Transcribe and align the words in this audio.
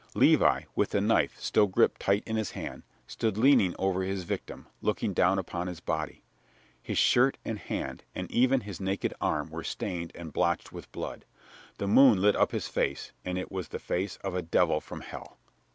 Levi, 0.15 0.61
with 0.75 0.89
the 0.89 0.99
knife 0.99 1.39
still 1.39 1.67
gripped 1.67 2.01
tight 2.01 2.23
in 2.25 2.35
his 2.35 2.53
hand, 2.53 2.81
stood 3.05 3.37
leaning 3.37 3.75
over 3.77 4.01
his 4.01 4.23
victim, 4.23 4.65
looking 4.81 5.13
down 5.13 5.37
upon 5.37 5.67
his 5.67 5.79
body. 5.79 6.23
His 6.81 6.97
shirt 6.97 7.37
and 7.45 7.59
hand, 7.59 8.03
and 8.15 8.31
even 8.31 8.61
his 8.61 8.79
naked 8.79 9.13
arm, 9.21 9.51
were 9.51 9.63
stained 9.63 10.11
and 10.15 10.33
blotched 10.33 10.71
with 10.71 10.91
blood. 10.91 11.23
The 11.77 11.87
moon 11.87 12.19
lit 12.19 12.35
up 12.35 12.49
his 12.49 12.67
face 12.67 13.11
and 13.23 13.37
it 13.37 13.51
was 13.51 13.67
the 13.67 13.77
face 13.77 14.15
of 14.23 14.33
a 14.33 14.41
devil 14.41 14.81
from 14.81 15.01
hell. 15.01 15.37